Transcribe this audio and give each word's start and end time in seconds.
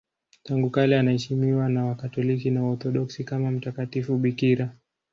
Tangu 0.43 0.69
kale 0.69 0.99
anaheshimiwa 0.99 1.69
na 1.69 1.85
Wakatoliki 1.85 2.51
na 2.51 2.63
Waorthodoksi 2.63 3.23
kama 3.23 3.51
mtakatifu 3.51 4.17
bikira. 4.17 4.69